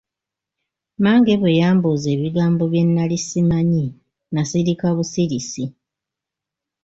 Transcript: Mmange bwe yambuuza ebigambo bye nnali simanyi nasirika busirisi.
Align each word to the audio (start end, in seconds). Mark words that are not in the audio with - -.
Mmange 0.97 1.33
bwe 1.41 1.57
yambuuza 1.59 2.07
ebigambo 2.15 2.63
bye 2.71 2.83
nnali 2.87 3.17
simanyi 3.27 3.85
nasirika 4.33 4.87
busirisi. 4.97 5.63